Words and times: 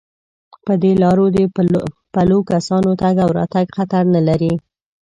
په 0.65 0.73
دې 0.83 0.91
لارو 1.03 1.25
د 1.35 1.37
پلو 2.13 2.37
کسانو 2.51 2.89
تگ 3.01 3.15
او 3.23 3.29
راتگ 3.39 3.67
خطر 3.77 4.03
نه 4.15 4.21
لري. 4.27 4.53